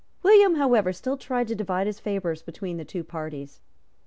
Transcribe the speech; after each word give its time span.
William, 0.23 0.55
however, 0.55 0.91
still 0.91 1.15
tried 1.15 1.47
to 1.47 1.53
divide 1.53 1.85
his 1.85 1.99
favours 1.99 2.41
between 2.41 2.77
the 2.77 2.83
two 2.85 3.03
parties. 3.03 3.59